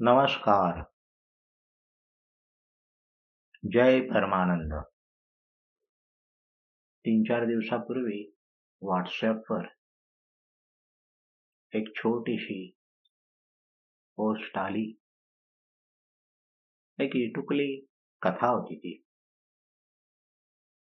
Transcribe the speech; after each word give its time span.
नमस्कार. 0.00 0.82
जय 3.72 4.00
परमानंद. 4.00 4.84
तीन 7.04 7.22
चार 7.22 7.46
दिवसापूर्वी 7.46 8.34
व्हॉट्सॲपवर 8.82 9.66
एक 11.74 11.92
छोटीशी 11.96 12.70
पोस्ट 14.16 14.58
आली. 14.58 15.00
एक 17.00 17.10
इटुकली 17.14 17.86
कथा 18.22 18.46
होती 18.46 18.78
ती. 18.78 19.04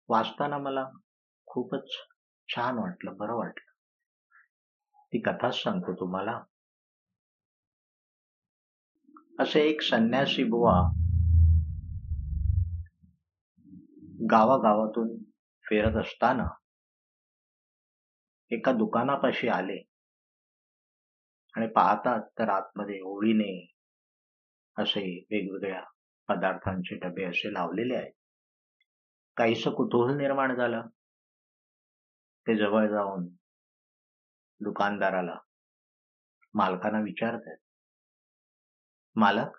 वाचताना 0.10 0.58
मला 0.58 0.86
खूपच 1.46 1.90
छान 2.56 2.78
वाटलं 2.78 3.18
बरं 3.18 3.34
वाटलं. 3.34 3.74
ती 5.08 5.22
कथाच 5.22 5.56
सांगतो 5.56 5.94
तुम्हाला. 5.94 6.44
असे 9.40 9.62
एक 9.70 9.82
संन्यासी 9.82 10.44
बुवा 10.44 10.74
गावागावातून 14.32 15.18
फिरत 15.66 15.96
असताना 15.96 16.48
एका 18.52 18.72
दुकानापाशी 18.72 19.48
आले 19.48 19.84
आणि 21.56 21.68
पाहतात 21.68 22.22
तर 22.40 22.50
आतमध्ये 22.50 23.02
ओळीने 23.02 23.74
असे 24.78 25.26
वेगवेगळ्या 25.32 25.84
पदार्थांचे 26.28 26.96
डबे 26.96 27.24
असे 27.24 27.54
लावलेले 27.54 27.96
आहेत. 27.96 28.12
काहीस 29.38 29.64
कुतूहल 29.64 30.18
निर्माण 30.18 30.56
झालं. 30.56 30.82
ते 32.48 32.58
जवळ 32.58 32.88
जाऊन 32.90 33.28
दुकानदाराला 34.62 35.36
मालकांना 36.54 37.00
विचारतात. 37.00 37.58
मालक? 39.20 39.58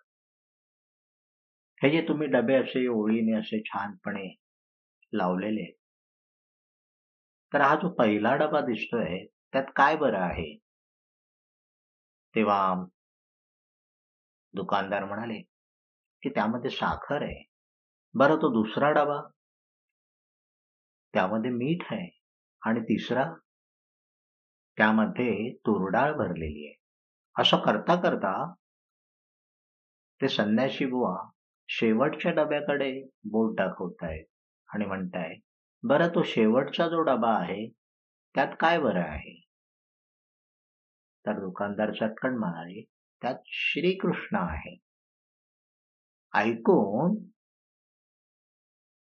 हे 1.83 1.91
जे 1.91 2.09
तुम्ही 2.09 2.29
डबे 2.29 2.55
असे 2.55 2.87
ओळीने 2.89 3.39
असे 3.39 3.63
छानपणे 3.63 4.37
लावलेले 5.13 5.71
तर 7.53 7.61
हा 7.61 7.75
जो 7.75 7.89
पहिला 7.95 8.35
डबा 8.35 8.61
दिसतोय 8.61 9.27
त्यात 9.53 9.65
काय 9.77 9.97
बरं 9.97 10.19
आहे? 10.19 10.57
तेव्हा 12.35 12.85
दुकानदार 14.55 15.05
म्हणाले 15.05 15.41
की 16.23 16.31
त्यामध्ये 16.31 16.71
साखर 16.71 17.23
आहे. 17.23 17.45
बरं 18.15 18.37
तो 18.37 18.53
दुसरा 18.53 18.91
डबा? 18.91 19.21
त्यामध्ये 21.15 21.51
मीठ 21.51 21.93
आहे. 21.93 22.21
आणि 22.63 22.81
तिसरा? 22.81 23.33
त्यामध्ये 24.77 25.53
तुरडाळ 25.53 26.13
भरलेली 26.13 26.67
आहे. 26.67 26.75
असं 27.39 27.57
करता 27.57 28.01
करता 28.01 28.55
ते 30.23 30.29
संन्याशी 30.29 30.87
बुवा 30.87 31.17
शेवटच्या 31.69 32.33
डब्याकडे 32.33 33.03
बोट 33.25 33.55
दाखवत 33.57 34.03
आहेत 34.03 34.25
आणि 34.75 34.85
म्हणताय 34.85 35.35
बरं 35.83 36.09
तो 36.09 36.23
शेवटचा 36.23 36.89
जो 36.89 37.01
डबा 37.01 37.33
आहे 37.39 37.69
त्यात 38.35 38.49
काय 38.61 38.79
बरं 38.79 39.01
आहे? 39.01 39.41
तर 41.27 41.33
दुकानदार 41.33 41.93
चटकन 41.93 42.39
म्हणाले 42.39 42.83
त्यात 43.23 43.35
श्रीकृष्ण 43.47 44.37
आहे. 44.37 44.77
ऐकून? 46.35 47.15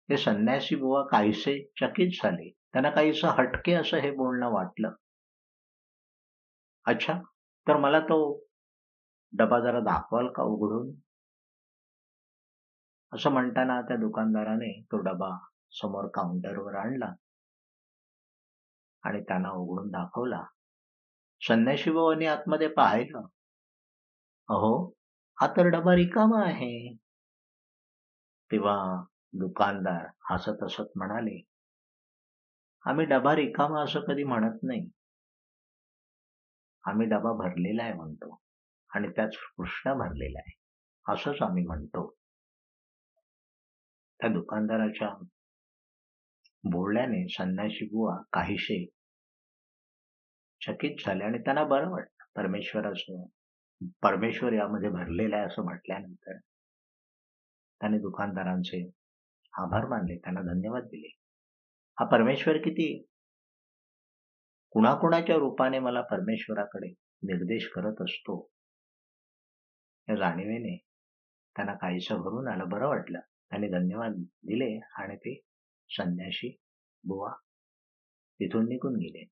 ते 0.09 0.17
संन्यासी 0.17 0.75
बुवा 0.75 1.03
काहीसे 1.03 1.63
चकित 1.81 2.09
झाले. 2.23 2.49
त्यांना 2.49 2.89
काहीस 2.89 3.25
हटके 3.25 3.73
असं 3.73 3.97
हे 3.97 4.11
बोलणं 4.11 4.49
वाटलं. 4.49 4.91
अच्छा 6.85 7.13
तर 7.67 7.77
मला 7.77 7.99
तो 7.99 8.45
डबा 9.33 9.59
जरा 9.59 9.79
दाखवाल 9.79 10.27
का 10.27 10.43
उघडून? 10.43 11.08
असं 13.13 13.29
म्हणताना 13.29 13.81
त्या 13.81 13.97
दुकानदाराने 13.97 14.81
तो 14.81 14.97
डबा 14.97 15.29
समोर 15.71 16.07
काउंटरवर 16.13 16.75
आणला 16.75 17.13
आणि 19.03 19.21
त्यांना 19.21 19.49
उघडून 19.49 19.89
दाखवला. 19.91 20.43
संन्याशी 21.41 22.25
आतमध्ये 22.25 22.67
पाहिलं. 22.67 23.21
अहो 24.49 24.93
हा 25.41 25.47
तर 25.47 25.67
डबा 25.67 25.95
रिकामा 25.95 26.43
आहे. 26.43 26.93
तेव्हा 28.51 29.03
दुकानदार 29.33 30.07
हसत 30.29 30.63
हसत 30.63 30.91
म्हणाले 30.95 31.41
आम्ही 32.85 33.05
डबा 33.05 33.35
रिकामा 33.35 33.83
असं 33.83 33.99
कधी 33.99 34.23
म्हणत 34.23 34.57
नाही. 34.63 34.89
आम्ही 36.83 37.07
डबा 37.07 37.33
भरलेला 37.33 37.83
आहे 37.83 37.93
म्हणतो 37.93 38.39
आणि 38.95 39.07
त्याच 39.07 39.35
कृष्ण 39.57 39.93
भरलेला 39.93 40.39
आहे 40.39 40.57
असंच 41.13 41.41
आम्ही 41.41 41.65
म्हणतो. 41.65 42.18
त्या 44.19 44.29
दुकानदाराच्या 44.29 45.09
बोलण्याने 46.63 47.27
संन्याशी 47.27 47.85
बुवा 47.85 48.15
काहीसे 48.33 48.85
चकित 50.61 50.95
झाले 51.05 51.23
आणि 51.23 51.37
त्यांना 51.37 51.63
बरं 51.63 51.89
वाटलं. 51.89 52.25
परमेश्वराचं 52.35 53.25
परमेश्वर 54.03 54.53
यामध्ये 54.53 54.89
भरलेलं 54.89 55.35
आहे 55.35 55.45
असं 55.45 55.63
म्हटल्यानंतर 55.63 56.37
त्याने 57.81 57.97
दुकानदारांचे 57.97 58.81
आभार 59.53 59.85
मानले 59.85 60.17
त्यांना 60.17 60.41
धन्यवाद 60.41 60.83
दिले. 60.83 61.07
हा 61.99 62.05
परमेश्वर 62.05 62.57
किती 62.57 62.87
कुणाकुणाच्या 64.71 65.35
रूपाने 65.35 65.79
मला 65.79 66.01
परमेश्वराकडे 66.01 66.87
निर्देश 67.23 67.67
करत 67.75 68.01
असतो 68.01 68.35
या 70.07 70.15
जाणीवेने 70.15 70.77
त्यांना 71.55 71.73
काहीसं 71.73 72.15
भरून 72.15 72.47
आलं. 72.47 72.69
बरं 72.69 72.87
वाटलं. 72.87 73.19
त्याने 73.51 73.67
धन्यवाद 73.67 74.13
दिले 74.47 74.79
आणि 74.97 75.15
ते 75.15 75.39
संन्याशी 75.89 76.55
बुवा 77.03 77.31
तिथून 78.39 78.67
निघून 78.67 78.95
गेले. 78.95 79.23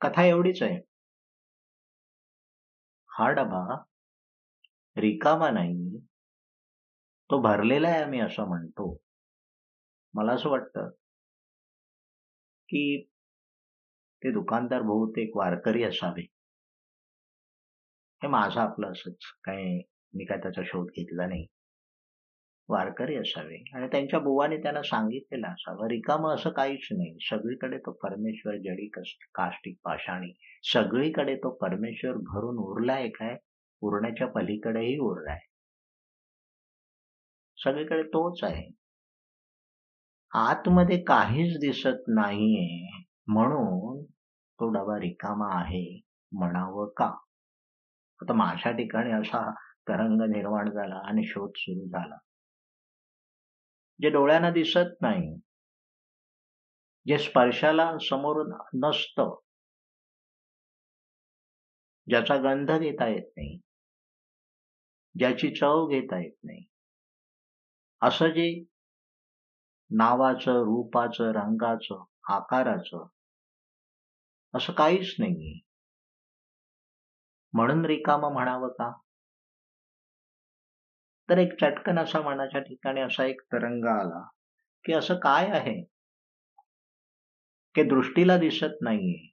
कथा 0.00 0.24
एवढीच 0.24 0.62
आहे. 0.62 0.80
हा 3.10 3.28
डबा 3.30 3.82
रिकामा 4.96 5.50
नाही. 5.50 5.98
तो 7.30 7.40
भरलेला 7.42 7.88
आहे 7.88 8.02
आम्ही 8.02 8.20
असं 8.20 8.48
म्हणतो. 8.48 8.96
मला 10.14 10.32
असं 10.32 10.50
वाटतं 10.50 10.90
की 12.68 12.84
ते 14.22 14.30
दुकानदार 14.32 14.82
बहुतेक 14.82 15.36
वारकरी 15.36 15.82
असावे. 15.82 16.22
हे 18.22 18.28
माझं 18.28 18.60
आपलं 18.60 18.92
असंच. 18.92 19.16
काय 19.44 19.64
मी 20.14 20.24
काय 20.24 20.38
त्याचा 20.38 20.62
शोध 20.64 20.86
घेतला 20.86 21.26
नाही. 21.26 21.46
वारकरी 22.68 23.16
असावे. 23.16 23.64
आणि 23.74 23.86
त्यांच्या 23.86 24.18
बुवाने 24.20 24.56
त्यांना 24.56 24.82
सांगितलेलं 24.82 25.48
असावं. 25.48 25.86
रिकामं 25.88 26.34
असं 26.34 26.50
काहीच 26.50 26.88
नाही. 26.92 27.16
सगळीकडे 27.20 27.78
तो 27.78 27.92
परमेश्वर 27.92 28.56
जडी 28.56 28.88
काष्टिक 29.34 29.76
पाषाणी. 29.84 30.32
सगळीकडे 30.72 31.36
तो 31.36 31.50
परमेश्वर 31.50 32.12
भरून 32.12 32.58
उरलाय 32.58 33.08
काय? 33.08 33.36
उरण्याच्या 33.80 34.26
पलीकडेही 34.26 34.98
उरलाय. 34.98 35.38
सगळीकडे 37.56 38.02
तोच 38.02 38.44
आहे. 38.44 38.70
आतमध्ये 40.34 41.02
काहीच 41.02 41.56
दिसत 41.56 42.02
नाहीये. 42.08 43.04
म्हणून 43.26 44.04
तो 44.60 44.68
डबा 44.68 44.96
रिकामा 45.00 45.48
आहे 45.60 46.00
म्हणावं 46.32 46.88
का? 46.96 47.06
आता 48.22 48.32
माझ्या 48.32 48.72
ठिकाणी 48.72 49.12
असा 49.12 49.50
तरंग 49.88 50.20
निर्माण 50.32 50.70
झाला 50.70 51.08
आणि 51.08 51.24
शोध 51.24 51.50
सुरू 51.56 51.88
झाला. 51.88 52.16
जे 54.00 54.10
डोळ्यांना 54.10 54.50
दिसत 54.50 54.96
नाही 55.00 55.34
जे 57.06 57.18
स्पर्शाला 57.18 57.90
समोर 58.00 58.42
नसतं 58.74 59.34
ज्याचा 62.08 62.36
गंध 62.36 62.70
घेता 62.70 63.08
येत 63.08 63.30
नाही 63.36 63.58
ज्याची 65.18 65.54
चव 65.54 65.86
घेता 65.86 66.18
येत 66.22 66.34
नाही. 66.44 66.64
असं 68.02 68.28
जे 68.28 68.64
नावाचं 69.90 70.52
रूपाचं 70.52 71.32
रंगाचं 71.32 72.04
आकाराचं 72.34 73.06
असं 74.54 74.72
काहीच 74.72 75.14
नाहीये. 75.18 75.60
म्हणून 77.52 77.84
रिकाम 77.84 78.32
म्हणावं 78.32 78.68
का? 78.68 78.92
तर 81.30 81.38
एक 81.38 81.52
चटकन 81.60 81.98
असा 81.98 82.20
मनाच्या 82.20 82.60
ठिकाणी 82.60 83.00
असा 83.00 83.24
एक 83.24 83.40
तरंग 83.40 83.84
आला 83.84 84.22
की 84.84 84.92
असं 84.92 85.14
काय 85.14 85.46
आहे? 85.50 85.84
की 87.74 87.82
दृष्टीला 87.82 88.36
दिसत 88.38 88.82
नाहीये. 88.82 89.32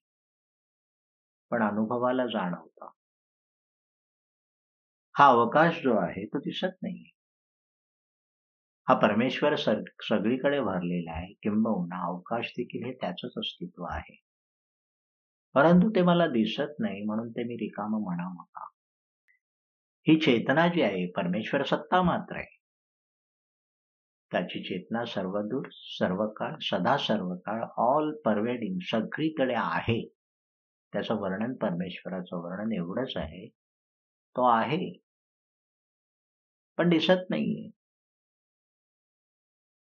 पण 1.52 1.64
अनुभवाला 1.64 2.26
जाणवतं. 2.26 2.90
हा 5.18 5.28
अवकाश 5.28 5.82
जो 5.84 5.98
आहे 5.98 6.26
तो 6.26 6.40
दिसत 6.40 6.78
नाहीये. 6.84 7.10
हा 8.90 9.00
परमेश्वर 9.00 9.56
सगळीकडे 9.56 10.60
भरलेला 10.60 11.12
आहे. 11.12 11.34
किंबहुना 11.34 12.06
अवकाश 12.06 12.54
देखील 12.58 12.86
हे 12.86 12.94
त्याचंच 12.94 13.32
अस्तित्व 13.38 13.84
आहे. 13.84 14.22
परंतु 15.54 15.90
ते 15.90 16.02
मला 16.02 16.28
दिसत 16.28 16.80
नाही 16.80 17.04
म्हणून 17.04 17.32
ते 17.32 17.44
मी 17.44 17.56
रिकाम 17.56 17.92
म्हणावं 18.04 18.44
का? 18.44 18.71
ही 20.08 20.20
चेतना 20.20 20.68
जी 20.68 20.82
आहे 20.82 21.12
परमेश्वर 21.12 21.64
सत्ता 21.64 22.02
मात्र 22.02 22.36
आहे. 22.36 22.58
त्याची 24.32 24.64
चेतना 24.64 25.06
सर्वदूर 25.06 25.68
सर्व 25.72 26.28
काळ 26.28 26.56
सदा 26.62 26.98
सर्व 26.98 27.36
काळ 27.36 27.64
ऑल 27.78 28.16
परवेडिंग 28.26 28.80
सगळीकडे 28.84 29.54
आहे. 29.58 30.14
त्याचं 30.94 31.16
वर्णन 31.16 31.54
परमेश्वराचं 31.54 32.38
वर्णन 32.38 32.72
एवढंच 32.72 33.14
आहे. 33.16 33.48
तो 34.36 34.50
आहे. 34.50 35.00
पण 36.78 36.90
दिसत 36.90 37.30
नाहीये. 37.30 37.70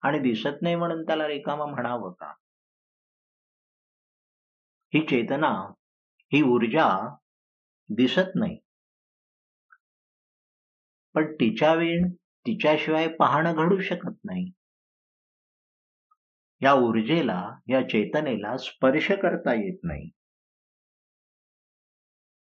आणि 0.02 0.18
दिसत 0.18 0.62
नाही 0.62 0.74
म्हणून 0.74 1.02
त्याला 1.02 1.28
रिकामा 1.28 1.66
म्हणावं 1.66 2.12
का? 2.12 2.32
ही 4.94 5.06
चेतना 5.06 5.72
ही 6.32 6.42
ऊर्जा 6.42 7.14
दिसत 7.88 8.30
नाही. 8.34 8.58
पण 11.14 11.32
तिच्या 11.32 11.74
वेळ 11.74 12.08
तिच्याशिवाय 12.46 13.08
पाहणं 13.08 13.54
घडू 13.54 13.80
शकत 13.80 14.14
नाही. 14.24 14.52
या 16.62 16.72
ऊर्जेला 16.72 17.58
या 17.68 17.82
चेतनेला 17.82 18.56
स्पर्श 18.56 19.10
करता 19.10 19.54
येत 19.54 19.78
नाही. 19.82 20.10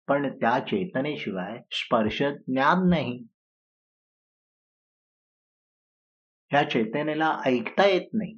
पण 0.07 0.37
त्या 0.37 0.59
चेतनेशिवाय 0.59 1.57
स्पर्श 1.71 2.23
ज्ञान 2.23 2.89
नाही. 2.89 3.23
ह्या 6.51 6.69
चेतनेला 6.69 7.41
ऐकता 7.45 7.85
येत 7.85 8.07
नाही. 8.13 8.33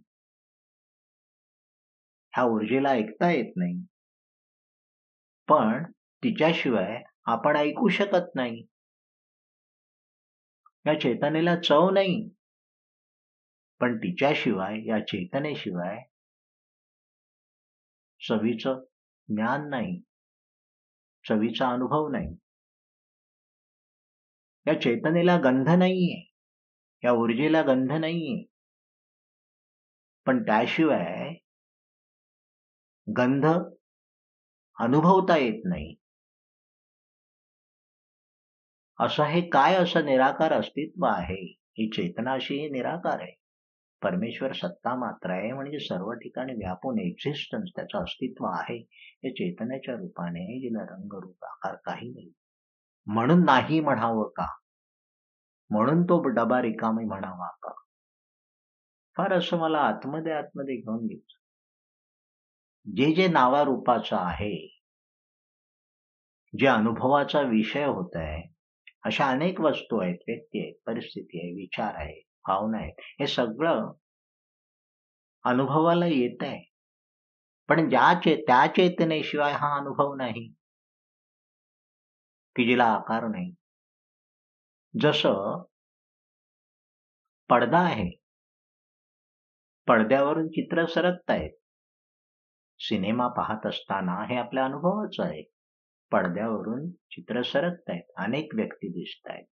ह्या 2.34 2.44
ऊर्जेला 2.44 2.90
ऐकता 2.90 3.32
येत 3.32 3.54
नाही. 3.56 3.84
पण 5.50 5.84
तिच्याशिवाय 6.24 7.04
आपण 7.26 7.56
ऐकू 7.56 7.90
शकत 7.90 8.36
नाही. 8.36 8.64
या 10.86 11.00
चेतनेला 11.00 11.56
चव 11.56 11.90
नाही. 11.90 12.30
पण 13.80 13.98
तिच्याशिवाय 13.98 14.86
या 14.86 15.00
चेतनेशिवाय 15.00 16.04
चवीचं 18.28 18.84
ज्ञान 19.28 19.70
नाही. 19.70 20.02
चवीचा 21.30 21.70
अनुभव 21.70 22.08
नाही. 22.08 22.36
या 24.68 24.82
चेतनेला 24.82 25.38
गंध 25.38 25.70
नाहीये. 25.70 26.32
या 27.04 27.12
ऊर्जेला 27.12 27.62
गंध 27.62 27.92
नाहीये. 27.92 28.46
पण 30.26 30.44
त्याशिवाय 30.44 31.34
गंध 33.18 33.46
अनुभवता 34.80 35.38
येत 35.38 35.62
नाही. 35.66 35.96
असं 39.00 39.24
हे 39.24 39.50
काय 39.50 39.76
असं 39.76 40.06
निराकार 40.06 40.54
अस्तित्व 40.54 41.06
आहे? 41.06 41.60
ही 41.60 41.90
चेतना 41.90 42.34
अशी 42.34 42.56
ही 42.56 42.70
निराकार 42.70 43.20
आहे. 43.20 43.36
परमेश्वर 44.02 44.54
सत्ता 44.54 44.96
मात्र 44.96 45.30
आहे 45.30 45.52
म्हणजे 45.52 45.80
सर्व 45.80 46.12
ठिकाणी 46.12 46.54
व्यापून 46.54 47.00
एक्झिस्टन्स 47.00 47.70
त्याचं 47.76 48.04
अस्तित्व 48.04 48.46
आहे. 48.46 48.78
हे 48.94 49.32
चेतनेच्या 49.32 49.96
रूपाने 49.96 50.60
जिला 50.60 50.84
रंगरूप 50.84 51.46
आकार 51.46 51.76
काही 51.76 52.10
नाही. 52.10 52.32
म्हणून 53.06 53.44
नाही 53.46 53.80
म्हणावं 53.80 54.30
का? 54.30 54.48
म्हणून 55.70 56.04
तो 56.04 56.28
डबा 56.28 56.62
रिकामी 56.62 57.06
म्हणावा 57.06 57.48
का? 57.48 57.72
फार 59.18 59.34
असं 59.34 59.58
मला 59.58 59.78
आतमध्ये 59.78 60.32
आतमध्ये 60.32 60.76
घेऊन 60.76 61.08
घ्यायचं. 61.08 61.40
जे 62.96 63.14
जे 63.14 63.28
नावारूपाचं 63.28 64.16
आहे 64.16 64.80
जे 66.60 66.68
अनुभवाचा 66.68 67.42
विषय 67.42 67.86
होत 67.86 68.16
आहे 68.16 68.53
अशा 69.06 69.26
अनेक 69.28 69.60
वस्तू 69.62 70.00
आहेत 70.02 70.20
व्यक्ती 70.28 70.60
आहेत 70.60 70.74
परिस्थिती 70.86 71.40
आहे 71.40 71.54
विचार 71.54 71.96
आहे 71.96 72.22
भावना 72.48 72.78
आहेत. 72.78 72.94
हे 73.20 73.28
सगळं 73.28 73.92
अनुभवाला 75.46 76.06
येत 76.06 76.44
आहे. 76.44 76.72
पण 77.70 77.90
ज्या 77.90 78.14
चे 78.20 78.36
त्या 78.42 78.68
चेतनेशिवाय 78.68 79.52
हा 79.52 79.78
अनुभव 79.78 80.16
नाही. 80.16 80.54
की 82.56 82.66
जिला 82.66 82.86
आकार 82.86 83.28
नाही. 83.28 83.52
जसं 85.02 85.64
पडदा 87.50 87.80
आहे. 87.80 88.18
पडद्यावरून 89.88 90.48
चित्र 90.48 90.86
सरकत 90.86 91.32
आहेत 91.32 91.52
सिनेमा 92.80 93.28
पाहत 93.28 93.66
असताना 93.66 94.26
हे 94.26 94.38
आपल्या 94.38 94.66
अनुभवाचं 94.66 95.24
आहे. 95.24 95.53
पडद्यावरून 96.14 96.90
चित्र 96.90 97.42
सरकत 97.42 97.90
आहेत. 97.90 98.04
अनेक 98.18 98.56
व्यक्ती 98.56 98.88
दिसत 98.88 99.30
आहेत. 99.30 99.46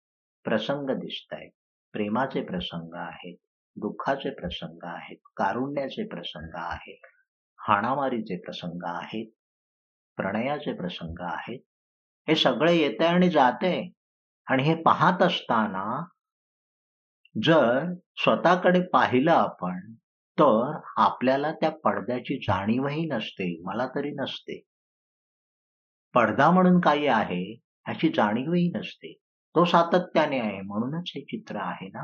प्रसंग 0.44 0.90
दिसत 0.90 1.34
आहेत. 1.34 1.52
प्रेमाचे 1.94 2.42
प्रसंग 2.42 2.94
आहेत. 2.94 3.38
दुःखाचे 3.76 4.30
प्रसंग 4.30 4.80
आहेत. 4.84 5.18
कारुण्याचे 5.38 6.08
प्रसंग 6.08 6.50
आहेत. 6.54 7.00
हाणामारीचे 7.60 8.38
प्रसंग 8.38 8.84
आहेत. 8.86 9.32
प्रणयाचे 10.18 10.74
प्रसंग 10.74 11.16
आहेत. 11.22 11.60
हे 12.28 12.36
सगळे 12.36 12.76
येते 12.76 13.06
आणि 13.06 13.30
जाते 13.30 13.92
आणि 14.48 14.64
हे 14.64 14.76
पाहत 14.76 15.22
असताना 15.22 16.06
जर 17.44 17.94
स्वतःकडे 18.18 18.82
पाहिलं 18.82 19.32
आपण 19.32 19.94
तर 20.40 20.80
आपल्याला 20.98 21.52
त्या 21.52 21.70
पडद्याची 21.70 22.38
जाणीवही 22.38 23.06
नसते. 23.06 23.62
मला 23.64 23.88
तरी 23.88 24.12
नसते. 24.12 24.62
पडदा 26.16 26.52
म्हणून 26.52 26.80
काही 26.80 27.08
आहे 27.08 27.44
ह्याची 27.54 28.10
जाणीवही 28.10 28.72
नसते. 28.76 29.14
तो 29.56 29.66
सातत्याने 29.66 30.40
आहे 30.40 30.62
म्हणूनच 30.62 31.12
हे 31.16 31.22
चित्र 31.22 31.56
आहे 31.56 31.88
ना? 31.88 32.04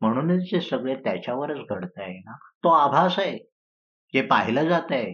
म्हणूनच 0.00 0.48
हे 0.52 0.60
सगळे 0.60 0.94
त्याच्यावरच 0.94 1.58
घडत 1.70 1.98
आहे 1.98 2.18
ना? 2.18 2.36
तो 2.64 2.68
आभास 2.68 3.18
आहे. 3.18 3.38
जे 4.14 4.22
पाहिलं 4.22 4.68
जात 4.68 4.92
आहे 4.92 5.12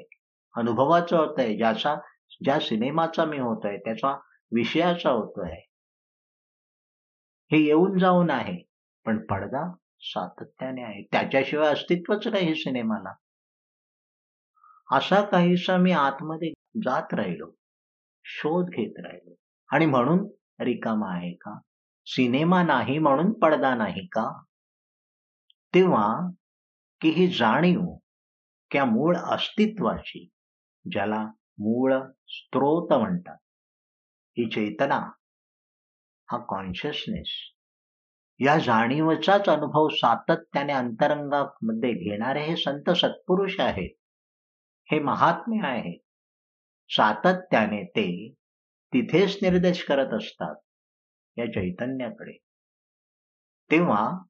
अनुभवाचं 0.56 1.16
होत 1.16 1.34
आहे 1.38 1.56
ज्याचा 1.56 1.94
ज्या 2.44 2.60
सिनेमाचा 2.60 3.24
मी 3.24 3.38
होतोय 3.38 3.76
त्याचा 3.78 4.12
विषयाचा 4.52 5.10
होतोय 5.10 5.52
हे 7.50 7.58
येऊन 7.58 7.98
जाऊन 7.98 8.30
आहे 8.30 8.62
पण 9.06 9.26
पडदा 9.26 9.72
सातत्याने 10.00 10.82
आहे. 10.82 11.02
त्याच्याशिवाय 11.02 11.72
अस्तित्वच 11.72 12.26
नाही 12.26 12.54
सिनेमाला. 12.54 13.12
असा 14.96 15.22
काहीसा 15.22 15.76
मी 15.76 15.92
आतमध्ये 15.92 16.52
जात 16.84 17.14
राहिलो. 17.14 17.59
शोध 18.32 18.66
घेत 18.66 18.92
राहिलो. 18.98 19.34
आणि 19.72 19.86
म्हणून 19.86 20.28
रिकामा 20.60 21.16
आहे 21.16 21.32
का? 21.32 21.60
सिनेमा 22.06 22.62
नाही 22.62 22.98
म्हणून 22.98 23.32
पडदा 23.32 23.74
नाही 23.74 24.06
का? 24.06 24.42
तेव्हा 25.74 26.30
की 27.00 27.08
ही 27.10 27.26
जाणीव 27.26 27.98
त्या 28.72 28.84
मूळ 28.84 29.16
अस्तित्वाची 29.16 30.28
ज्याला 30.92 31.26
मूळ 31.58 31.94
स्त्रोत 32.28 32.98
म्हणतात. 32.98 33.36
ही 34.38 34.50
चेतना 34.50 35.12
हा 36.30 36.38
कॉन्शियसनेस 36.38 37.28
या 38.40 38.58
जाणीवचाच 38.58 39.48
अनुभव 39.48 39.88
सातत्याने 39.88 40.72
अंतरंगामध्ये 40.72 41.92
घेणारे 41.92 42.42
हे 42.42 42.56
संत 42.56 42.90
सत्पुरुष 42.90 43.60
आहेत. 43.60 43.94
हे 44.90 44.98
महात्मे 44.98 45.66
आहेत. 45.66 46.00
सातत्याने 46.96 47.84
ते 47.84 48.34
तिथेच 48.94 49.38
निर्देश 49.42 49.82
करत 49.84 50.14
असतात 50.14 50.54
या 51.38 51.46
चैतन्याकडे. 51.46 52.32
तेव्हा 53.70 54.22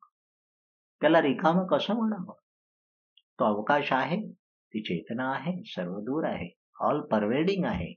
त्याला 1.00 1.23
रिकाम 1.23 1.67
कसं 1.67 1.95
म्हणावं? 1.95 2.35
तो 3.38 3.45
अवकाश 3.45 3.93
आहे 3.93 4.33
ती 4.73 4.83
चेतना 4.83 5.31
आहे 5.31 5.62
सर्वदूर 5.67 6.25
आहे 6.25 6.55
ऑल 6.81 7.00
परवेडिंग 7.00 7.64
आहे. 7.64 7.95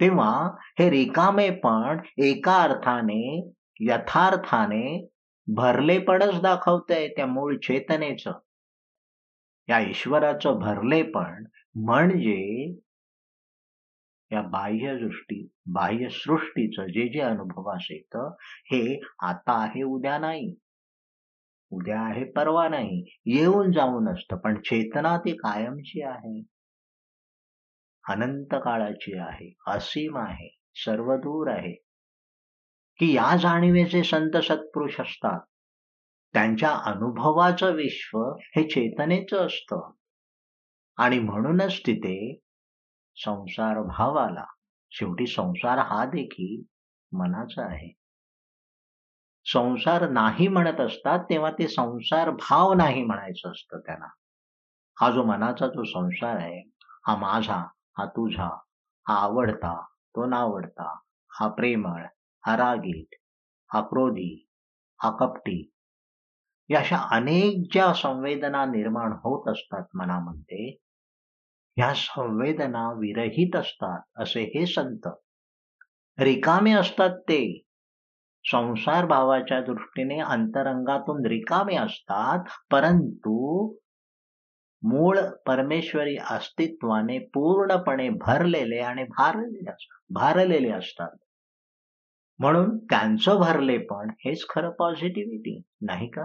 तेव्हा 0.00 0.50
हे 0.78 0.90
रिकामे 0.90 1.50
पण 1.50 2.00
एका 2.18 2.62
अर्थाने 2.62 3.50
यथार्थाने 3.80 5.08
भरलेपणच 5.46 6.40
दाखवतंय 6.42 7.08
त्या 7.08 7.26
मूळ 7.26 7.56
चेतनेचं. 7.56 8.32
या 9.68 9.78
ईश्वराचं 9.78 10.58
भरलेपण 10.58 11.44
म्हणजे 11.74 12.74
या 14.32 14.42
बाह्य 14.42 14.78
बाह्यसृष्टीचं 14.78 15.72
बाह्य 15.72 16.08
सृष्टीचं 16.10 16.86
जे 16.86 17.08
जे 17.08 17.20
अनुभवास 17.20 17.86
येतं 17.90 18.34
हे 18.40 19.00
आता 19.22 19.62
आहे 19.62 19.82
उद्या 19.82 20.18
नाही. 20.18 20.54
उद्या 21.70 22.00
आहे 22.00 22.24
परवा 22.24 22.68
नाही. 22.68 23.04
येऊन 23.26 23.72
जाऊन 23.72 24.08
असतं 24.08 24.36
पण 24.36 24.60
चेतना 24.60 25.18
ती 25.18 25.36
कायमची 25.36 26.02
आहे. 26.02 26.42
अनंत 28.08 28.46
काळाची 28.52 29.18
आहे 29.18 29.54
असीम 29.66 30.18
आहे 30.18 30.58
सर्वदूर 30.74 31.50
आहे. 31.50 31.72
की 32.98 33.12
या 33.12 33.36
जाणीवेचे 33.36 34.04
संत 34.04 34.36
सत्पुरुष 34.36 35.00
असतात. 35.00 35.40
त्यांच्या 36.32 36.70
अनुभवाचं 36.70 37.72
विश्व 37.72 38.18
हे 38.38 38.62
चेतनेचं 38.62 39.46
असतं. 39.46 39.90
आणि 40.96 41.18
म्हणूनच 41.18 41.80
तिथे 41.86 42.40
संसार 43.24 43.80
भावाला 43.82 44.44
शेवटी 44.90 45.26
संसार 45.26 45.78
हा 45.78 46.04
देखील 46.04 46.62
मनाचा 47.12 47.64
आहे. 47.64 47.92
संसार 49.44 50.08
नाही 50.08 50.48
म्हणत 50.48 50.80
असतात 50.80 51.18
तेव्हा 51.18 51.50
ते 51.50 51.68
संसार 51.68 52.30
भाव 52.30 52.72
नाही 52.74 53.04
म्हणायचं 53.04 53.50
असतं 53.50 53.78
त्यांना. 53.78 54.06
हा 55.00 55.10
जो 55.10 55.22
मनाचा 55.24 55.66
जो 55.66 55.84
संसार 55.84 56.36
आहे 56.36 56.60
हा 57.06 57.16
माझा 57.16 57.66
हा 57.98 58.06
तुझा 58.06 58.48
हा 59.08 59.14
आवडता 59.14 59.74
तो 60.16 60.26
नावडता 60.26 60.98
हा 61.30 61.48
प्रेमळ 61.48 62.04
हा 62.44 62.56
रागीट 62.56 63.14
हा 63.72 63.80
क्रोधी 63.80 64.46
हा 65.02 65.10
कपटी 65.10 65.70
या 66.70 66.80
अशा 66.80 66.96
अनेक 67.10 67.68
ज्या 67.72 67.92
संवेदना 67.94 68.64
निर्माण 68.64 69.12
होत 69.12 69.48
असतात 69.48 69.84
मनामध्ये 69.94 70.76
ह्या 71.78 71.92
संवेदना 71.94 72.92
विरहित 72.92 73.56
असतात 73.56 74.00
असे 74.16 74.42
हे 74.42 74.66
संत. 74.66 75.08
रिकामे 76.18 76.72
असतात 76.72 77.10
ते. 77.10 77.62
संसार 78.44 79.06
भावाच्या 79.06 79.60
दृष्टीने 79.60 80.20
अंतरंगातून 80.20 81.26
रिकामे 81.26 81.76
असतात 81.76 82.44
परंतु 82.70 83.68
मूळ 84.82 85.18
परमेश्वरी 85.46 86.16
अस्तित्वाने 86.30 87.18
पूर्णपणे 87.18 88.08
भरलेले 88.08 88.78
आणि 88.78 89.04
भारलेले 89.04 89.70
भारलेले 90.10 90.70
असतात. 90.70 91.16
म्हणून 92.38 92.78
त्यांचं 92.78 93.40
भरले 93.40 93.78
पण 93.78 94.10
हेच 94.18 94.46
खरं 94.48 94.70
पॉझिटिव्हिटी 94.70 95.62
नाही 95.80 96.08
का? 96.10 96.22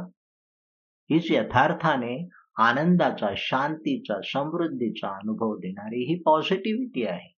हीच 1.10 1.25
यथार्थाने 1.29 2.29
आनंदाचा 2.57 3.33
शांतीचा 3.38 4.19
समृद्धीचा 4.24 5.07
अनुभव 5.07 5.55
देणारी 5.55 6.03
ही 6.03 6.22
पॉझिटिव्हिटी 6.25 7.05
आहे. 7.05 7.36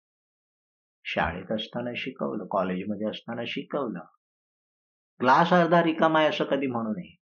शाळेत 1.05 1.53
असताना 1.53 1.91
शिकवलं 1.97 2.47
कॉलेजमध्ये 2.51 3.07
असताना 3.07 3.43
शिकवलं. 3.47 4.01
ग्लास 5.21 5.53
अर्धा 5.53 5.83
रिकामा 5.83 6.19
आहे 6.19 6.29
असं 6.29 6.45
कधी 6.45 6.67
म्हणू 6.67 6.91
नये. 6.91 7.17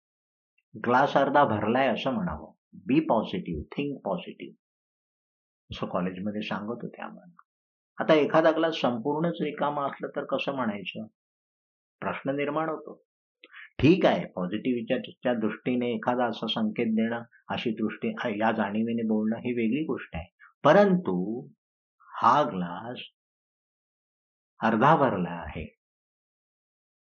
ग्लास 0.86 1.16
अर्धा 1.16 1.44
भरलाय 1.44 1.88
असं 1.88 2.10
म्हणावं. 2.10 2.52
बी 2.72 3.00
पॉझिटिव्ह 3.00 3.62
थिंक 3.62 4.00
पॉझिटिव्ह 4.04 4.54
असं 5.70 5.86
कॉलेजमध्ये 5.86 6.42
सांगत 6.42 6.78
होते 6.82 7.02
आम्हाला. 7.02 7.42
आता 7.98 8.14
एखादा 8.14 8.50
ग्लास 8.50 8.76
संपूर्णच 8.76 9.36
रिकामा 9.40 9.86
असलं 9.86 10.08
तर 10.08 10.24
कसं 10.24 10.52
म्हणायचं? 10.52 11.06
प्रश्न 12.00 12.30
निर्माण 12.30 12.68
होतो. 12.68 13.02
ठीक 13.82 14.06
आहे 14.06 14.26
पॉझिटिव्हच्या 14.26 15.34
दृष्टीने 15.34 15.94
एखादा 15.94 16.26
असा 16.26 16.46
संकेत 16.46 16.86
देणं 16.86 17.22
अशी 17.48 17.70
दृष्टी 17.70 18.08
या 18.40 18.52
जाणीवेने 18.52 19.02
बोलणं 19.02 19.36
ही 19.36 19.52
वेगळी 19.52 19.84
गोष्ट 19.84 20.16
आहे. 20.16 20.26
परंतु 20.64 21.46
हा 22.14 22.42
ग्लास 22.42 23.00
अर्धा 24.60 24.96
भरला 24.96 25.30
आहे. 25.30 25.78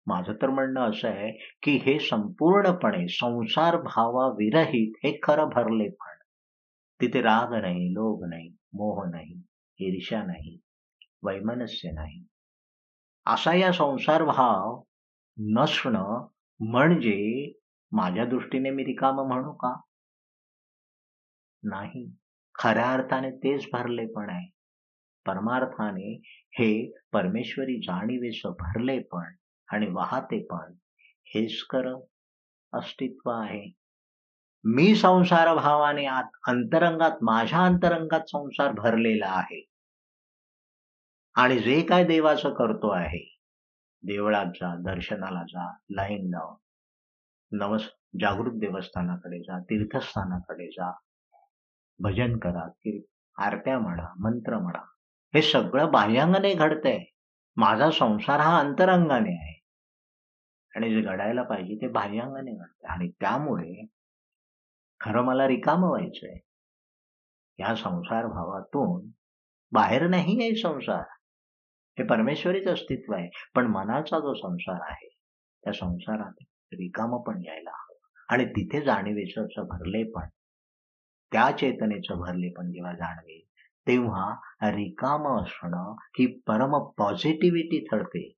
माझं 0.07 0.33
तर 0.33 0.51
म्हणणं 0.51 0.91
असं 0.91 1.09
आहे 1.09 1.59
की 1.63 1.77
हे 1.77 1.99
संपूर्णपणे 1.99 3.09
संसार 3.09 3.77
भावाविरहित 3.77 4.93
हे 4.97 5.19
खरं 5.23 5.49
भरले 5.49 5.89
पण. 5.89 6.17
तिथे 7.01 7.21
राग 7.21 7.55
नाही 7.61 7.95
लोभ 7.95 8.25
नाही 8.29 8.49
मोह 8.49 9.05
नाही 9.11 9.43
ईर्ष्या 9.79 10.23
नाही 10.23 10.59
वैमनस्य 11.23 11.91
नाही. 11.91 12.25
असा 13.27 13.55
या 13.55 13.73
संसार 13.73 14.25
भाव 14.25 14.83
नसणं 15.39 16.27
म्हणजे 16.61 17.53
माझ्या 17.93 18.25
दृष्टीने 18.25 18.71
मी 18.71 18.85
रिकाम 18.85 19.21
म्हणू 19.21 19.53
का? 19.53 19.81
नाही. 21.63 22.13
खऱ्या 22.55 22.93
अर्थाने 22.93 23.31
तेच 23.31 23.67
भरले 23.73 24.07
पण 24.07 24.31
आहे. 24.31 24.51
परमार्थाने 25.27 26.15
हे 26.59 26.93
परमेश्वरी 27.13 27.81
जाणीवेच 27.81 28.41
भरले 28.47 28.99
पण 28.99 29.33
आणि 29.73 29.87
वाहते 29.91 30.43
पण 30.43 30.75
हेच 31.35 31.63
कर 31.63 31.87
अस्तित्व 32.73 33.31
आहे. 33.31 33.73
मी 34.65 34.95
संसार 34.95 35.55
भावाने 35.55 36.07
आत 36.07 36.31
अंतरंगात 36.49 37.11
माझ्या 37.23 37.65
अंतरंगात 37.65 38.21
संसार 38.27 38.73
भरलेला 38.73 39.27
आहे. 39.27 39.65
आणि 41.35 41.59
जे 41.59 41.83
काय 41.83 42.05
देवाचं 42.05 42.55
करतो 42.55 42.91
आहे 42.91 43.40
देवळात 44.03 44.47
जा 44.47 44.77
दर्शनाला 44.77 45.43
जा 45.43 45.77
लाईन 45.91 46.31
लाव. 46.31 46.57
नवस 47.53 47.83
जागृत 48.21 48.53
देवस्थानाकडे 48.53 49.39
जा 49.39 49.61
तीर्थस्थानाकडे 49.61 50.67
जा. 50.67 50.93
भजन 51.99 52.39
करा 52.39 52.69
आरत्या 53.39 53.79
म्हणा 53.79 54.07
मंत्र 54.19 54.59
म्हणा. 54.59 54.83
हे 55.35 55.43
सगळं 55.43 55.93
बाह्यांगाने 55.93 56.55
घडतंय. 56.55 57.05
माझा 57.57 57.91
संसार 57.91 58.41
हा 58.41 58.59
अंतरंगाने 58.59 59.31
आहे. 59.31 59.61
आणि 60.77 60.95
जे 60.95 61.01
घडायला 61.01 61.43
पाहिजे 61.43 61.77
ते 61.77 61.89
बाह्यांगाने 61.89 62.53
घडतंय. 62.53 62.89
आणि 62.89 63.11
त्यामुळे 63.11 63.87
खरं 65.01 65.23
मला 65.23 65.49
रिकाम 65.49 65.85
व्हायचंय. 65.85 66.39
या 67.59 67.75
संसार 67.75 68.27
भावातून 68.27 69.11
बाहेर 69.73 70.09
नाही 70.09 70.43
आहे 70.43 70.55
संसार. 70.55 71.05
हे 72.01 72.07
परमेश्वरीच 72.07 72.69
अस्तित्व 72.69 73.15
आहे. 73.15 73.31
पण 73.55 73.67
मनाचा 73.67 74.19
जो 74.19 74.35
संसार 74.35 74.81
आहे 74.81 75.15
त्या 75.65 75.73
संसारात 75.73 76.33
रिकाम 76.73 77.17
पण 77.17 77.43
यायला 77.45 77.71
हवं. 77.71 78.09
आणि 78.29 78.45
तिथे 78.45 78.85
जाणीवेचं 78.85 79.65
भरले 79.69 80.11
पण 80.11 80.29
त्या 81.33 81.57
चेतनेचं 81.57 82.15
भरले 82.15 82.51
पण 82.51 82.73
जेव्हा 82.73 82.93
जाणवे 82.93 83.47
तेव्हा 83.87 84.35
रिकाम 84.63 85.43
असणं 85.43 85.95
ही 86.01 86.41
परम 86.41 86.89
पॉझिटिव्हिटी 86.99 87.85
ठरते. 87.85 88.33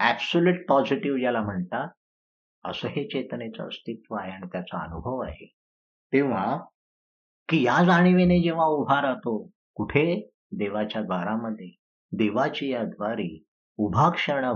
ऍब्सुलेट 0.00 0.68
पॉझिटिव्ह 0.68 1.18
ज्याला 1.18 1.40
म्हणतात 1.40 1.88
असं 2.64 2.88
हे 2.88 3.04
चेतनेचं 3.04 3.68
अस्तित्व 3.68 4.14
आहे 4.14 4.32
आणि 4.32 4.46
त्याचा 4.52 4.84
अनुभव 4.84 5.18
आहे. 5.18 5.52
तेव्हा 6.12 6.58
की 7.48 7.62
या 7.62 7.84
जाणीवेने 7.84 8.42
जेव्हा 8.42 8.66
उभा 8.66 9.02
राहतो 9.02 9.50
कुठे? 9.74 10.30
देवाच्या 10.52 11.02
द्वारामध्ये. 11.02 11.83
देवाची 12.16 12.72
या 12.72 12.84
द्वारी 12.84 13.44
उभा 13.78 14.10
क्षण 14.10 14.52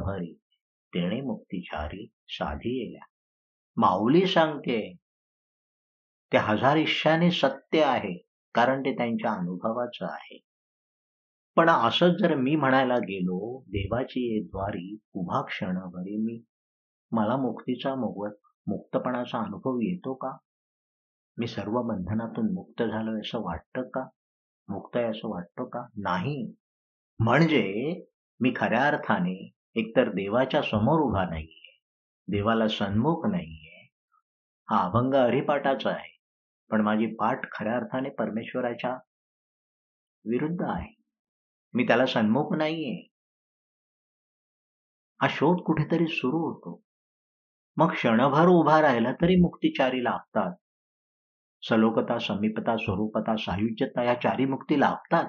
तेणे 0.95 1.21
मुक्तीचारी 1.21 2.07
साधी 2.29 2.85
येल्या 2.85 3.07
माऊली 3.77 4.27
सांगते 4.27 4.97
ते 6.33 6.37
हजार 6.37 6.77
इश्याने 6.77 7.31
सत्य 7.31 7.83
आहे 7.83 8.27
कारण 8.55 8.81
ते 8.81 8.95
त्यांच्या 8.97 9.33
अनुभवाचं 9.33 10.07
आहे. 10.07 10.39
पण 11.57 11.71
असंच 11.71 12.21
जर 12.21 12.35
मी 12.35 12.57
म्हणायला 12.57 12.97
गेलो 12.97 13.63
देवाची 13.69 14.35
ये 14.35 14.43
द्वारी 14.43 14.99
उभा 15.13 15.43
क्षणाभरी 15.43 16.17
मी 16.17 16.43
मला 17.13 17.37
मुक्तीचा 17.37 17.95
मोगवत 17.95 18.37
मुक्तपणाचा 18.67 19.39
अनुभव 19.39 19.79
येतो 19.81 20.15
का? 20.15 20.37
मी 21.39 21.47
सर्व 21.47 21.83
बंधनातून 21.83 22.53
मुक्त 22.53 22.83
झालोय 22.83 23.21
असं 23.21 23.39
वाटतं 23.39 23.83
का? 23.83 24.09
मुक्त 24.69 24.97
आहे 24.97 25.07
असं 25.07 25.29
वाटतं 25.29 25.65
का? 25.65 25.87
नाही. 25.97 26.53
म्हणजे 27.21 27.95
मी 28.41 28.53
खऱ्या 28.57 28.87
अर्थाने 28.87 29.53
एकतर 29.75 30.09
देवाच्या 30.09 30.63
समोर 30.63 31.01
उभा 31.01 31.25
नाहीये 31.25 31.77
देवाला 32.29 32.69
सन्मुख 32.69 33.27
नाहीये. 33.27 33.89
हा 34.71 34.85
अभंग 34.85 35.15
हरिपाठाचा 35.15 35.91
आहे 35.91 36.19
पण 36.71 36.81
माझी 36.81 37.07
पाठ 37.07 37.53
खऱ्या 37.53 37.77
अर्थाने 37.77 38.11
परमेश्वराच्या 38.11 38.93
विरुद्ध 40.25 40.63
आहे. 40.63 40.95
मी 41.75 41.87
त्याला 41.87 42.07
सन्मुख 42.07 42.57
नाहीये. 42.57 43.09
हा 45.23 45.29
शोध 45.31 45.63
कुठेतरी 45.63 46.07
सुरू 46.07 46.39
होतो. 46.39 46.83
मग 47.77 47.93
क्षणभर 47.93 48.47
उभा 48.47 48.81
राहिला 48.81 49.13
तरी 49.13 49.37
मुक्तिचारी 49.37 50.05
लाभतात. 50.05 50.55
सलोकता 51.63 52.19
समीपता 52.19 52.77
स्वरूपता 52.77 53.37
सायुज्यता 53.37 54.03
या 54.03 54.15
चारी 54.15 54.45
मुक्ती 54.45 54.81
लाभतात. 54.81 55.25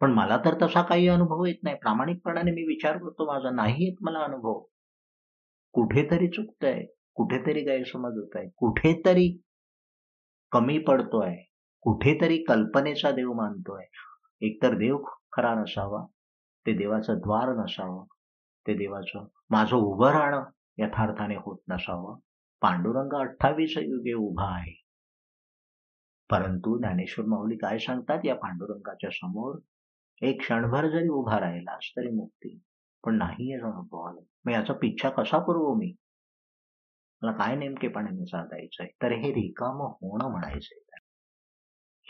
पण 0.00 0.12
मला 0.12 0.36
तर 0.44 0.54
तसा 0.62 0.82
काही 0.82 1.08
अनुभव 1.08 1.44
येत 1.44 1.62
नाही. 1.62 1.76
प्रामाणिकपणाने 1.76 2.50
मी 2.50 2.62
विचार 2.66 2.96
करतो 2.98 3.32
माझा 3.32 3.50
नाही 3.50 3.84
येत 3.84 3.96
मला 4.00 4.18
अनुभव. 4.18 4.60
कुठेतरी 5.72 6.28
चुकतंय 6.28 6.84
कुठेतरी 7.14 7.60
गैरसमज 7.60 8.16
होत 8.18 8.36
आहे 8.36 8.48
कुठेतरी 8.56 9.28
कमी 10.52 10.78
पडतोय 10.78 11.34
कुठेतरी 11.80 12.42
कल्पनेचा 12.44 13.10
देव 13.10 13.32
मानतोय. 13.32 13.84
एकतर 14.40 14.74
देव 14.74 14.98
खरा 15.32 15.54
नसावा 15.54 16.04
ते 16.66 16.72
देवाचं 16.72 17.18
द्वार 17.18 17.54
नसावं 17.56 18.04
ते 18.66 18.74
देवाचं 18.74 19.26
माझं 19.50 19.76
उभं 19.76 20.10
राहणं 20.10 20.44
यथार्थाने 20.78 21.36
होत 21.36 21.58
नसावं. 21.68 22.18
पांडुरंग 22.62 23.14
अठ्ठावीस 23.20 23.74
युगे 23.76 24.12
उभा 24.12 24.48
आहे. 24.56 24.72
परंतु 26.30 26.78
ज्ञानेश्वर 26.78 27.26
माऊली 27.26 27.56
काय 27.56 27.78
सांगतात? 27.78 28.20
या 28.24 28.34
पांडुरंगाच्या 28.34 29.10
समोर 29.10 29.58
एक 30.22 30.40
क्षणभर 30.40 30.88
जरी 30.90 31.08
उभा 31.08 31.40
राहिलास 31.40 31.92
तरी 31.96 32.08
मुक्ती 32.08 32.62
पण 33.04 33.14
नाही 33.14 33.54
अनुभव 33.54 34.00
आला. 34.00 34.20
मग 34.44 34.52
याचा 34.52 34.72
पिच्छा 34.72 35.08
कसा 35.08 35.38
करू 35.38 35.74
मी? 35.74 35.94
मला 37.22 37.32
काय 37.32 37.56
नेमकेपणाने 37.56 38.26
साधायचंय 38.26 38.86
तर 38.86 39.12
हे 39.12 39.30
रिकाम 39.30 39.76
होणं 39.82 40.30
म्हणायचंय 40.30 40.78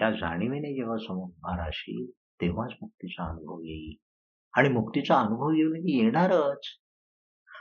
या 0.01 0.11
जाणीवेने 0.11 0.75
जेव्हा 0.75 0.97
समोर 0.97 1.57
राहशील 1.57 2.11
तेव्हाच 2.41 2.71
मुक्तीचा 2.73 3.25
अनुभव 3.25 3.61
येईल. 3.65 3.95
आणि 4.55 4.69
मुक्तीचा 4.69 5.21
अनुभव 5.21 5.51
येऊन 5.51 5.77
येणारच. 5.77 6.67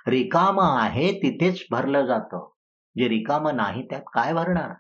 रिकाम 0.07 0.59
आहे 0.59 1.19
तिथेच 1.19 1.65
भरलं 1.71 2.05
जातं. 2.05 2.49
जे 2.97 3.09
रिकाम 3.09 3.47
नाही 3.47 3.87
त्यात 3.87 4.01
काय 4.13 4.33
भरणार? 4.33 4.75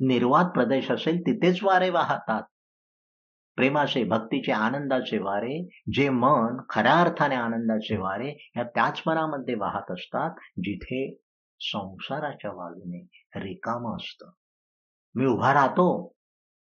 निर्वात 0.00 0.44
प्रदेश 0.44 0.90
असेल 0.90 1.20
तिथेच 1.20 1.62
वारे 1.62 1.90
वाहतात. 1.90 2.42
प्रेमाचे 3.60 4.04
भक्तीचे 4.04 4.52
आनंदाचे 4.52 5.18
वारे 5.18 5.68
जे 5.92 6.08
मन 6.08 6.56
खऱ्या 6.68 7.00
अर्थाने 7.00 7.34
आनंदाचे 7.34 7.96
वारे 7.96 8.52
या 8.56 8.62
त्याच 8.62 9.02
मनामध्ये 9.06 9.54
वाहत 9.54 9.90
असतात 9.90 10.30
जिथे 10.58 11.00
संसाराच्या 11.60 12.50
बाजूने 12.50 13.00
रिकाम 13.36 13.96
असतं. 13.96 14.30
मी 15.14 15.26
उभा 15.26 15.52
राहतो 15.54 15.86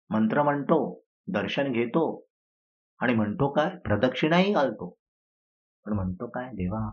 मंत्र 0.10 0.44
म्हणतो 0.44 0.77
दर्शन 1.27 1.72
घेतो 1.72 2.04
आणि 3.00 3.13
म्हणतो 3.13 3.51
काय? 3.54 3.70
प्रदक्षिणाही 3.70 4.54
घालतो. 4.54 4.89
पण 5.86 5.94
म्हणतो 5.94 6.27
काय? 6.27 6.50
देवा 6.54 6.89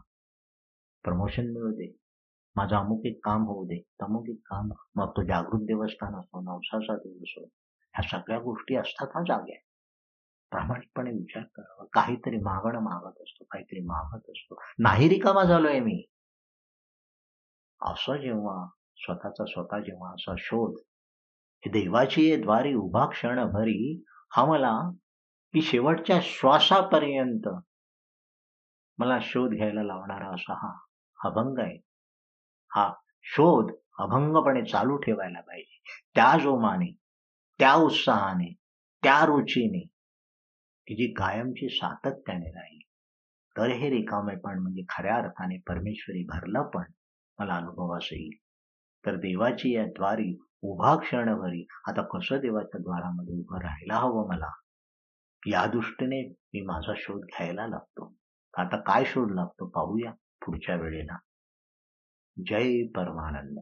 प्रमोशन 1.04 1.52
मिळू 1.52 1.70
दे. 1.70 1.96
माझं 2.56 2.76
अमुक 2.76 3.06
एक 3.06 3.20
काम 3.24 3.44
होऊ 3.44 3.64
दे 3.64 3.82
अमुक 4.00 4.28
एक 4.28 4.40
काम. 4.46 4.70
मग 4.96 5.10
तो 5.10 5.22
जागृत 5.22 5.66
देवस्थान 5.66 6.14
असो 6.14 6.40
नवसाचा 6.40 6.96
दिवस 6.96 7.30
असो 7.36 7.44
ह्या 7.94 8.08
सगळ्या 8.08 8.38
गोष्टी 8.38 8.76
असतात 8.76 9.08
हा 9.14 9.22
जाग्या 9.22 9.60
प्रामाणिकपणे 10.52 11.10
विचार 11.10 11.42
करावा. 11.42 11.84
काहीतरी 11.92 12.36
मागणं 12.36 12.80
मागत 12.80 13.22
असतो 13.22 13.44
काहीतरी 13.44 13.80
मागत 13.80 14.30
असतो. 14.30 14.60
नाही 14.78 15.08
रिकामा 15.08 15.44
झालोय 15.44 15.80
मी. 15.80 16.04
असं 17.82 18.16
जेव्हा 18.16 18.68
स्वतःचा 18.96 19.44
स्वतः 19.44 19.78
जेव्हा 19.78 20.10
असा 20.10 20.34
शोध 20.38 20.80
हे 21.64 21.70
देवाची 21.70 22.36
द्वारी 22.36 22.74
उभा 22.74 23.06
क्षण 23.06 23.44
भरी 23.44 24.04
हा 24.36 24.44
मला 24.44 24.90
की 25.52 25.62
शेवटच्या 25.62 26.18
श्वासापर्यंत 26.22 27.48
मला 28.98 29.18
शोध 29.22 29.50
घ्यायला 29.50 29.82
लावणारा 29.82 30.34
असा 30.34 30.54
हा 30.54 30.72
अभंग 31.24 31.58
आहे. 31.58 31.78
हा 32.74 32.92
शोध 33.22 33.74
अभंगपणे 33.98 34.64
चालू 34.64 34.96
ठेवायला 34.96 35.40
पाहिजे. 35.40 35.82
त्या 36.14 36.38
जोमाने 36.38 36.96
त्या 37.58 37.74
उत्साहाने 37.74 38.54
त्या 39.02 39.24
रुचीने 39.26 39.91
की 40.86 40.94
जी 40.94 41.12
कायमची 41.12 41.68
सातत्याने 41.68 42.50
राहील. 42.50 42.78
तर 43.56 43.66
हे 43.66 43.90
रिकामेपण 43.90 44.58
म्हणजे 44.58 44.82
खऱ्या 44.88 45.16
अर्थाने 45.16 45.58
परमेश्वरी 45.66 46.24
भरलं 46.24 46.62
पण 46.62 46.84
मला 47.38 47.54
अनुभवास 47.54 48.08
येईल. 48.12 48.38
तर 49.06 49.16
देवाची 49.16 49.74
या 49.74 49.86
द्वारी 49.86 50.38
उभा 50.62 50.96
क्षणभरी 50.96 51.66
आता 51.88 52.02
कसं 52.02 52.36
देवाच्या 52.36 52.80
द्वारामध्ये 52.80 53.34
उभं 53.34 53.60
राहायला 53.60 53.94
हवं 53.94 54.28
मला? 54.28 54.50
या 55.46 55.66
दृष्टीने 55.66 56.28
मी 56.28 56.60
माझा 56.60 56.92
शोध 56.96 57.20
घ्यायला 57.22 57.66
लागतो. 57.66 58.14
आता 58.58 58.76
काय 58.76 59.04
शोध 59.04 59.32
लागतो 59.32 59.66
पाहूया 59.66 60.12
पुढच्या 60.12 60.76
वेळेला. 60.76 61.18
जय 62.46 62.86
परमानंद. 62.86 63.58